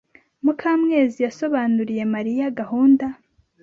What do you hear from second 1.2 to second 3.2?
yasobanuriye Mariya gahunda.